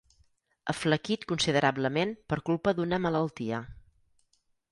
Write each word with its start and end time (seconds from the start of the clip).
Aflaquit 0.71 1.25
considerablement 1.31 2.15
per 2.33 2.39
culpa 2.51 2.75
d'una 2.79 3.01
malaltia. 3.05 3.63